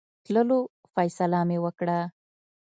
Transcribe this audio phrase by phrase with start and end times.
[0.23, 0.59] تللو
[0.93, 1.99] فیصله مې وکړه.